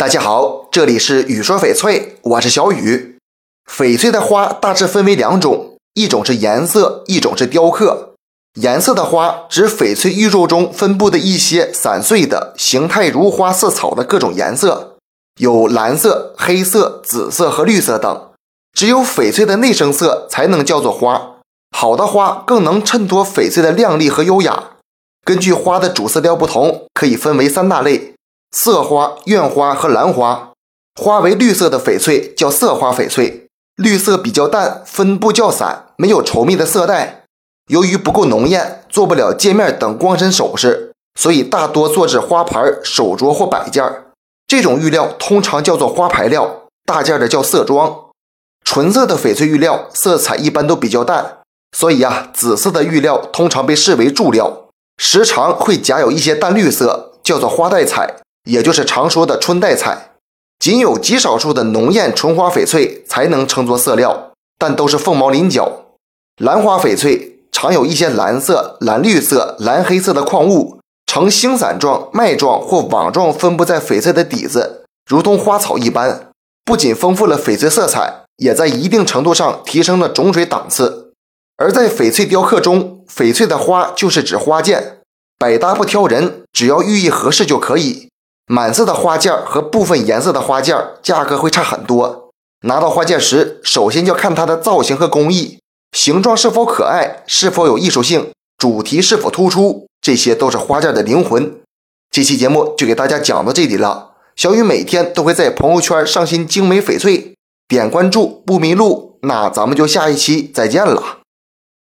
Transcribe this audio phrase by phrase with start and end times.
[0.00, 3.18] 大家好，这里是雨说翡翠，我是小雨。
[3.70, 8.14] 翡翠的花大致分为两种，一种是颜色，一种是雕刻。
[8.54, 14.96] 颜色的花指翡翠玉柱中分布的一些散碎的、形态如花似草的各种颜色，
[15.38, 18.30] 有蓝色、黑色、紫色和绿色等。
[18.72, 21.32] 只有翡翠的内生色才能叫做花。
[21.76, 24.70] 好的花更能衬托翡翠的亮丽和优雅。
[25.26, 28.14] 根据花的主色调不同，可以分为三大类：
[28.52, 30.50] 色花、院花和兰花。
[31.00, 33.46] 花为绿色的翡翠叫色花翡翠，
[33.76, 37.24] 绿色比较淡，分布较散，没有稠密的色带。
[37.68, 43.84] 由于不够浓艳，做不了戒面等光身首饰，所以大多做制花牌、手镯或摆件。
[44.46, 48.06] 这种玉料通常叫做花牌料，大件的叫色装。
[48.64, 51.38] 纯色的翡翠玉料色彩一般都比较淡。
[51.76, 54.64] 所以啊，紫色的玉料通常被视为柱料，
[54.98, 58.16] 时常会夹有一些淡绿色，叫做花带彩，
[58.50, 60.10] 也就是常说的春带彩。
[60.58, 65.86] 仅有极少数的浓艳纯花翡翠才能称作色料，但都是凤毛麟角。
[66.42, 76.28] 蓝花翡翠常有一些蓝色、蓝绿色、蓝黑色的矿物，呈星散状、脉状或网状分布在翡翠的底子，如同花草一般，
[76.64, 81.12] 不仅丰富了翡翠色彩，也在一定程度上提升了种水档次。
[81.56, 84.98] 而在翡翠雕刻中，翡翠的花就是指花件，
[85.38, 88.09] 百搭不挑人，只要寓意合适就可以。
[88.52, 92.30] 满色的花件和部分颜色的花件价格会差很多。
[92.66, 95.60] 拿到花件时，首先要看它的造型和工艺，
[95.96, 101.60] 形状是否可爱，是否有艺术性，主题是否突出，这些都是花件的灵魂。
[102.10, 104.14] 这期节目就给大家讲到这里了。
[104.34, 107.36] 小雨每天都会在朋友圈上新精美翡翠，
[107.68, 109.20] 点关注不迷路。
[109.22, 111.19] 那咱们就下一期再见了。